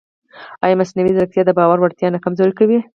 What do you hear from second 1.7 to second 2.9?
وړتیا نه کمزورې کوي؟